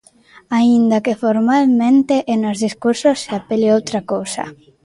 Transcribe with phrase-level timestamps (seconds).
[0.57, 4.43] Aínda que formalmente e nos discursos se apele a outra cousa.